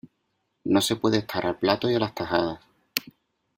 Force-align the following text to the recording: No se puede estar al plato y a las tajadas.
No 0.65 0.81
se 0.81 0.95
puede 0.95 1.19
estar 1.19 1.45
al 1.45 1.59
plato 1.59 1.87
y 1.87 1.93
a 1.93 1.99
las 1.99 2.15
tajadas. 2.15 2.59